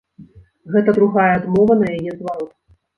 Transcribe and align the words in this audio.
Гэта 0.77 0.89
другая 0.99 1.27
адмова 1.39 1.79
на 1.85 1.95
яе 1.97 2.11
зварот. 2.19 2.61